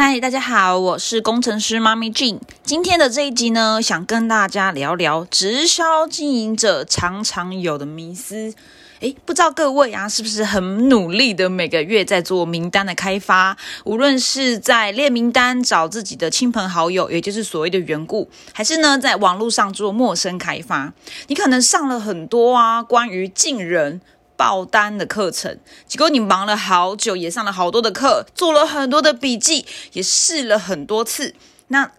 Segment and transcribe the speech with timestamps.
[0.00, 2.38] 嗨，大家好，我是工程师妈咪 Jean。
[2.62, 8.54] 今天的这一集呢，想跟大家聊聊直销经营者常常有的迷思。
[9.00, 13.56] 诶，不知道各位啊，是不是很努力的每个月在做名单的开发？
[13.86, 20.92] 无论是在列名单找自己的亲朋好友，也就是所谓的缘故，还是呢在网络上做陌生开发，
[21.26, 24.00] 你可能上了很多啊关于进人。
[24.38, 25.58] 爆单的课程，
[25.88, 31.34] 结果你忙了好久，也上了好多的课，做了很多的笔记，也试了很多次。
[31.66, 31.90] 那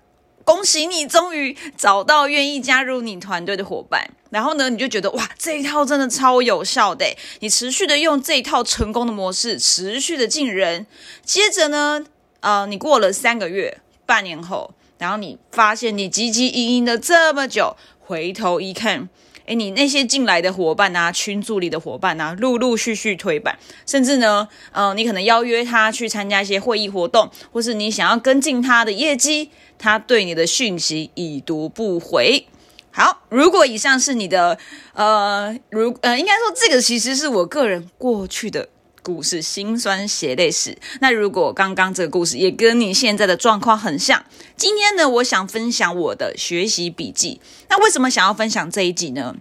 [0.45, 4.11] 恭喜你，终于找到愿意加入你团队的伙伴。
[4.29, 7.05] 然后呢，你就觉得哇，这一套真的超有效的。
[7.41, 10.87] 你持续的用这一套成功的模式，持续的进人。
[11.25, 12.05] 接着呢，
[12.39, 19.09] 呃，你过了三个月、半年后，然后你发现你汲汲营营的这么久，回头一看。
[19.49, 23.57] 哎，你那些进来的伙伴啊，群组里的伙伴啊，陆陆续续推板，
[23.87, 29.49] 甚至呢，呃，你可能邀约他去参加一些会议活动，或是你想要跟进他的业绩，
[29.79, 32.45] 他对你的讯息已读不回。
[32.91, 34.59] 好，如果以上是你的，
[34.93, 38.69] 呃，如呃，应该说这个其实是我个人过去的。
[39.09, 40.77] 故事心酸血泪史。
[41.01, 44.23] 那如果刚刚这个故事也跟你现在的状况很像，
[44.55, 47.41] 今天呢，我想分享我的学习笔记。
[47.69, 49.35] 那为什么想要分享这一集呢？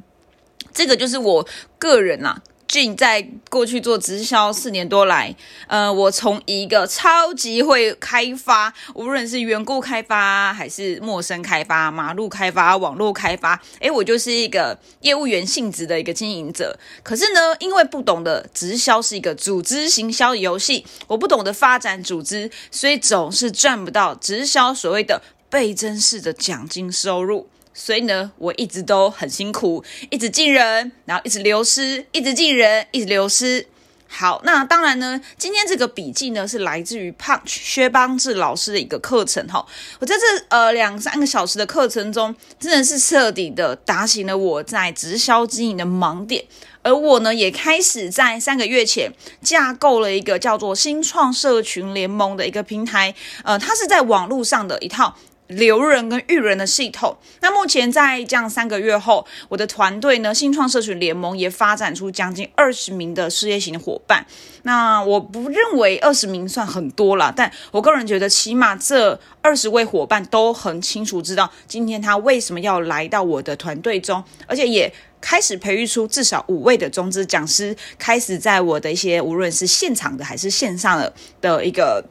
[0.73, 1.47] 这个就是我
[1.79, 2.43] 个人啊。
[2.69, 5.35] 俊在过去做直销四年多来，
[5.67, 16.79] 呃，我从一个超级会开发，无论是缘故开发还是陌生开发、马路开发、网络开发，诶，我就是一个业务员性质的一个经营者。
[17.03, 27.49] 可是呢，因为不懂得直销是一个组织行销的游戏，我不懂得发展组织，所以总是赚不到直销所谓的倍增式的奖金收入。
[27.81, 33.69] 所以呢，我一直都很辛苦，一直进人，然后一直流失，一直进人，一直流失。
[34.09, 39.65] 好，那当然呢，今天这个笔记呢是来自于 Punch 薛邦志老师的一个课程哈。
[40.01, 46.43] 我在这呃两三个小时的课程中，真的是彻底的打醒了我在直销经营的盲点，
[46.83, 49.13] 而我呢也开始在三个月前
[49.43, 55.15] 架构了一个叫做新创社群联盟的一个平台，呃，它是在网络上的一套。
[55.49, 57.17] 留人跟育人的系统。
[57.41, 64.25] 那目前在这样三个月后，我的团队呢，新创社群联盟也发展出将近二十名的事业型伙伴。
[64.63, 82.05] 那我不认为二十名算很多了，但我个人觉得，起码这二十位伙伴都很清楚知道今天他为什么要来到我的团队中，而且也开始培育出至少五位的中资讲师，开始在我的一些无论是现场的还是线上的的一个。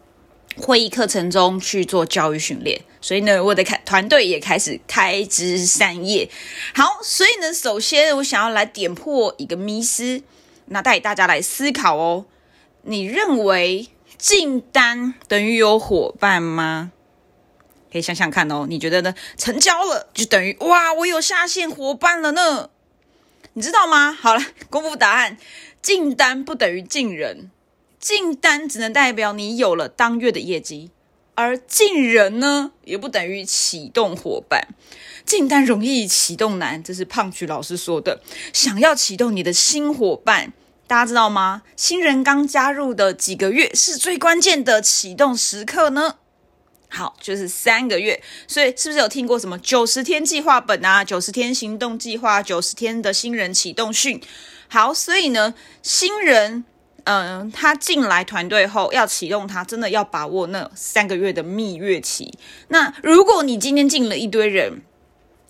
[0.60, 6.30] 会议课程中去做教育训练，所以呢，我的开团队也开始开枝散叶。
[6.74, 10.22] 好，所以呢，首先我想要来点破一个迷思，
[10.66, 12.26] 那带大家来思考哦。
[12.84, 13.88] 你认为
[14.18, 16.92] 进单等于有伙伴吗？
[17.92, 18.66] 可以想想看哦。
[18.68, 19.14] 你觉得呢？
[19.38, 22.70] 成交了就等于哇，我有下线伙伴了呢？
[23.54, 24.12] 你知道吗？
[24.12, 25.38] 好了，公布答案，
[25.82, 27.52] 进单不等于进人。
[28.00, 30.92] 进单只能代表你有了当月的业绩，
[31.36, 34.68] 而进人呢，也不等于启动伙伴。
[35.26, 38.22] 进单容易，启动难，这是胖菊老师说的。
[38.54, 40.54] 想要启动你的新伙伴，
[40.88, 41.64] 大家知道吗？
[41.76, 46.16] 新人刚加入的几个月是最关键的启动时刻呢。
[46.88, 48.24] 好，就是三个月。
[48.48, 51.04] 所以是不是有听过什么九十天计划本啊？
[51.04, 54.22] 九十天行动计划，九十天的新人启动训。
[54.70, 55.54] 好，所以呢，
[55.84, 56.64] 新人。
[57.10, 62.38] 嗯，他进来团队后要启动他，真的要把握那三个月的蜜月期。
[62.68, 64.82] 那如果你今天进了一堆人，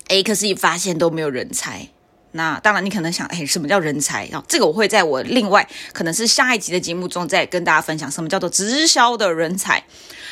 [0.07, 1.89] 哎，可是你发现都没有人才，
[2.33, 4.27] 那当然你可能想，哎，什么叫人才？
[4.27, 9.83] 然后这个我会在我另外可能是下一集的节目中再跟大家分享，什么叫做直销的人才。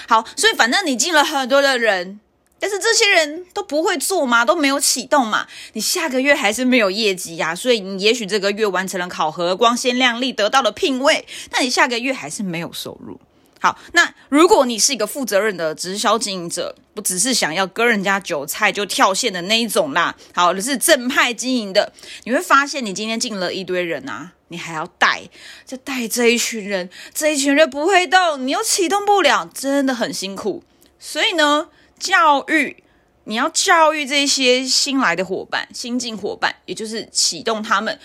[0.08, 2.20] 好，所以反正你进了很多的人。
[2.58, 13.20] 但是这些人都不会做嘛，都没有启动嘛，你下个月还是没有业绩呀，所以你也许这个月完成了考核，光鲜亮丽得到了聘位，但你下个月还是没有收入。
[13.60, 21.92] 好，那如果你是一个负责任的直销经营者，不只是想要割人家韭菜就跳线的那一种啦，好，是正派经营的，
[22.24, 25.24] 你会发现你今天进了一堆人啊，你还要带，
[25.66, 30.64] 就带这一群人，这一群人不会动，你又启动不了，真的很辛苦，
[30.98, 31.68] 所以呢。
[31.98, 32.84] 教育，
[33.24, 37.98] 你要教育这些新来的伙伴、新进伙伴，也就是启动他们，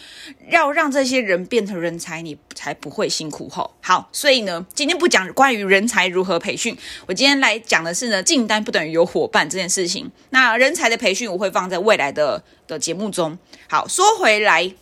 [0.51, 3.75] 要让这些人变成人才，你才不会辛苦后。
[3.83, 6.77] 好，所以呢，今天不讲关于人才如何培训，
[7.07, 10.11] 我今天来讲的是呢，进单不等于有伙伴这件事情。
[10.31, 13.39] 那人才的培训，我会放在未来的的节目中。
[13.69, 14.73] 好，说回来。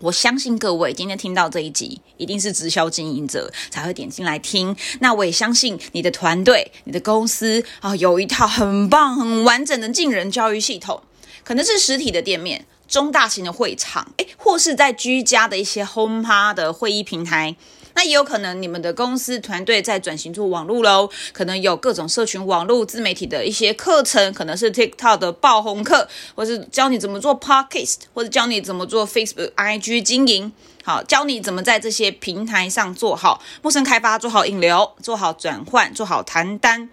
[0.00, 4.74] 我相信各位今天听到这一集，一定是直销经营者才会点进来听。
[5.00, 11.02] 那我也相信你的团队、你的公司啊，有一套很棒、很完整的进人教育系统，
[11.44, 17.54] 可能是实体的店面、中大型的会场，诶，或是在居家的一些 home 趴的会议平台。
[18.00, 30.50] 那也有可能你们的公司团队在转型做网络喽，可能有各种社群网络自媒体的一些课程，可能是 TikTok 的爆红课，或是教你怎么做 Podcast，或者教你怎么做 Facebook、IG 经营，
[30.82, 36.88] 好，教你怎么在这些平台上做好陌生开发，做好引流，做好转换，做好谈单。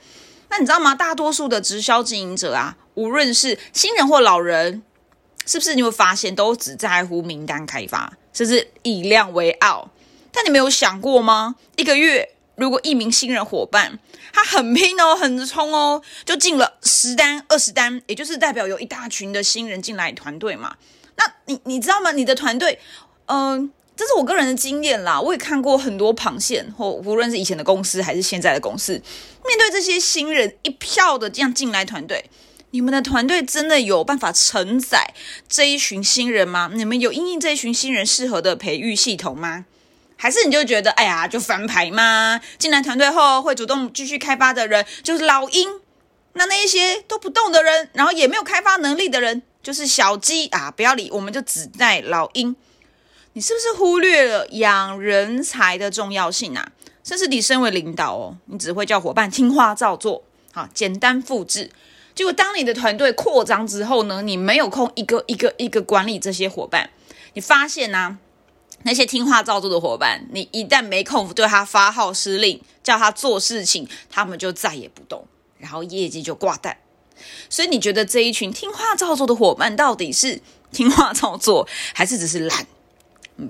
[0.50, 0.94] 那你知道吗？
[0.94, 4.84] 大多数的直销经营者啊，无论是新人或老人，
[5.46, 9.90] 是不是你会发现都只在乎名单开发，甚至以量为傲？
[10.38, 11.56] 但你没有想过吗？
[11.78, 13.98] 一个月如果一名新人伙伴
[14.32, 20.76] 他很拼哦，很冲哦，就进了十单、二十单，也就是代表有一大群的新人进来团队嘛。
[21.16, 22.12] 那你你知道吗？
[22.12, 22.80] 你的团队，
[23.26, 25.20] 嗯，这是我个人的经验啦。
[25.20, 32.30] 我也看过很多螃蟹，或无论是以前的公司还是现在的公司，面对这些新人一票的这样进来团队，
[32.70, 35.16] 你们的团队真的有办法承载
[35.50, 36.70] 这一群新人吗？
[36.72, 39.66] 你们有因应这一群新人适合的培育系统吗？
[40.18, 42.42] 还是你就觉得，哎呀，就翻牌吗？
[42.58, 45.80] 进来团队后会主动继续开发的人就是老鹰，
[46.34, 50.72] 那那一些都不动的人，然后也没有开发能力的人就是小鸡啊！
[50.72, 52.56] 不要理，我们就只带老鹰。
[53.34, 56.72] 你是不是忽略了养人才的重要性啊？
[57.04, 61.70] 甚至你身为领导哦，你只会叫伙伴听话照做，好简单复制。
[62.16, 66.90] 结果当你的团队扩张之后呢，你没有空一个一个一个管理这些伙伴，
[67.34, 68.18] 你发现呢？
[68.88, 76.78] 那些听话照做的伙伴，你一旦没空对他发号施令，叫他做事情，他们就再也不动，然后业绩就挂蛋。
[77.50, 80.42] 所以你觉得这一群听话照做的伙伴，到底是
[80.72, 82.66] 听话照做，还是只是懒、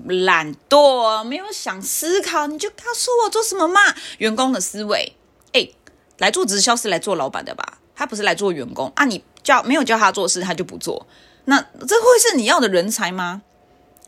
[0.08, 2.48] 懒惰，没有想思考？
[2.48, 3.80] 你就告诉我做什么嘛？
[4.18, 5.14] 员工的思维，
[5.52, 5.68] 哎，
[6.16, 7.78] 来做直销是来做老板的吧？
[7.94, 9.04] 他不是来做员工啊？
[9.04, 11.06] 你叫没有叫他做事，他就不做，
[11.44, 13.42] 那这会是你要的人才吗？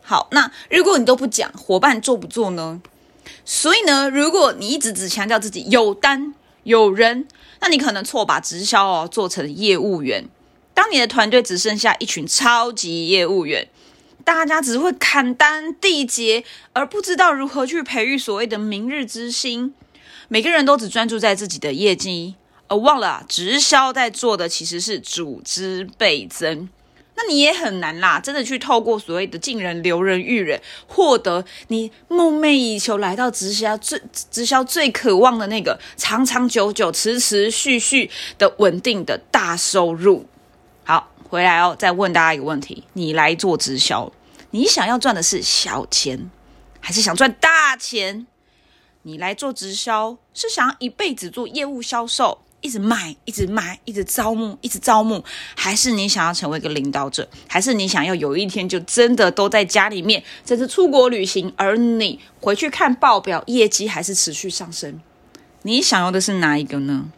[0.02, 2.81] 好，那如果你都不讲，伙伴做不做呢？
[3.44, 7.26] 所以呢，如果你一直只强调自己有单有人，
[7.61, 10.29] 那你可能错把直销哦做成业务员。
[10.75, 13.69] 当你的团队只剩下一群超级业务员，
[14.25, 19.75] 大家只会砍单缔结，而不知道如何去培育所谓的明日之星。
[20.29, 22.37] 每个人都只专注在自己的业绩，
[22.69, 26.69] 而忘了直销在做的其实是组织倍增。
[27.23, 34.01] 那你也很难啦，真的去透过所谓的进人、留人、育人，获得你梦寐以求来到直销最
[34.31, 40.27] 直销最渴望的那个长长久久、持持续续的稳定的大收入。
[40.85, 44.11] 好，回来哦，再问大家一个问题：你来做直销，
[44.53, 46.31] 你想要赚的是小钱，
[46.81, 48.27] 还是想赚大钱？
[49.03, 52.39] 你来做直销，是想要一辈子做业务销售？
[52.61, 55.25] 一直卖，一直卖，一直招募，一直招募，
[55.57, 65.01] 还是你想要成为一个领导者，还是你想要有一天就真的都在家里面，甚至出国旅行，而你回去看报表，业绩还是持续上升？
[65.62, 67.11] 你想要的是哪一个呢？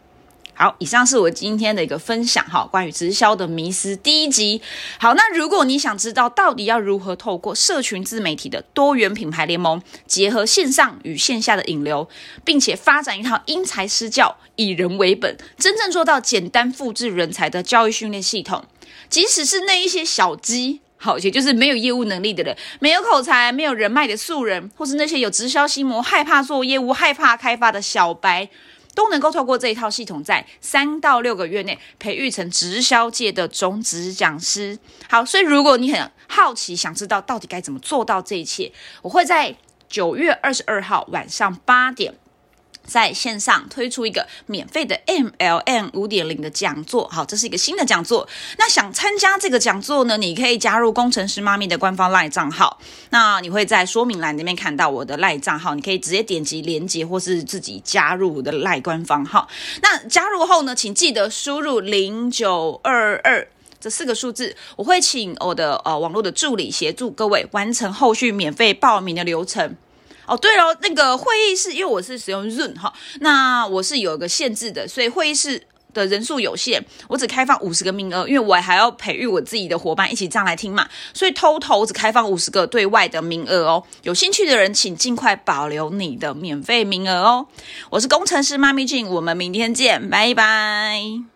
[0.55, 4.61] 好，以上是我今天的一个分享哈，关于直销的迷思第一集。
[4.99, 12.07] 好，那如果你想知道到底要如何透过社群自媒体的多元品牌联盟，结合线上与线下的引流，
[12.45, 18.63] 并且发展一套因材施教、以人为本，真正做到简单复制人才的教育训练系统，
[19.09, 28.49] 即使是那一些小鸡，好，也就是没有业务能力的人，没有口才、没有人脉的素人，或是那些有直销心魔、害怕做业务、害怕开发的小白。
[28.95, 34.77] 都能够透过这一套系统，在三到六个月内培育成直销界的种子讲师。
[35.09, 38.71] 好，所以如果你很好奇，想知道到底该怎么做到这一切，
[39.01, 39.55] 我会在
[39.89, 42.13] 九月二十二号晚上八点。
[42.85, 48.27] 在线上推出一个免费的 MLM 五点零的讲座，好，这是一个新的讲座。
[48.57, 50.17] 那想参加这个讲座呢？
[50.17, 52.79] 你可以加入工程师妈咪的官方赖账号。
[53.09, 59.47] 那你会在说明栏里面看到我的赖账号，你可以直接点击连接，或是自己加入我的赖官方号。
[59.81, 63.47] 那加入后呢，请记得输入零九二二
[63.79, 69.75] 这四个数字，我会请我的呃网络的助理协助各位完成后续免费报名的流程。
[70.25, 75.61] 哦，对了，那个会议室，因为我是使用 Zoom 哈，那我是有一个限制的，所以会议室
[75.93, 83.83] 的人数有限，我只开放五十个名额，因为我还要培育我自己的伙伴一起上来听嘛，所以偷偷只开放五十个对外的名额哦。
[84.03, 87.47] 有兴趣的人，请尽快保留你的免费名额哦。
[87.89, 91.32] 我是工程师妈咪俊，我们明天见，拜拜。